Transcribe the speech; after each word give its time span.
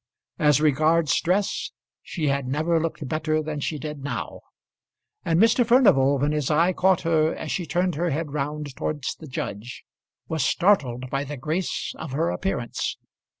As 0.39 0.59
regards 0.59 1.21
dress, 1.21 1.69
she 2.01 2.29
had 2.29 2.47
never 2.47 2.79
looked 2.79 3.07
better 3.07 3.43
than 3.43 3.59
she 3.59 3.77
did 3.77 4.03
now; 4.03 4.39
and 5.23 5.39
Mr. 5.39 5.63
Furnival, 5.63 6.17
when 6.17 6.31
his 6.31 6.49
eye 6.49 6.73
caught 6.73 7.01
her 7.01 7.35
as 7.35 7.51
she 7.51 7.67
turned 7.67 7.93
her 7.93 8.09
head 8.09 8.33
round 8.33 8.75
towards 8.75 9.13
the 9.13 9.27
judge, 9.27 9.83
was 10.27 10.43
startled 10.43 11.11
by 11.11 11.23
the 11.23 11.37
grace 11.37 11.93
of 11.99 12.13
her 12.13 12.31
appearance. 12.31 12.97